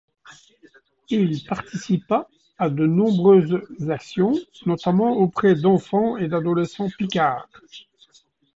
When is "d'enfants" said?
5.53-6.17